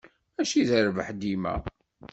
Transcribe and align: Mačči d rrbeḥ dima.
Mačči 0.35 0.61
d 0.69 0.71
rrbeḥ 0.85 1.09
dima. 1.21 1.53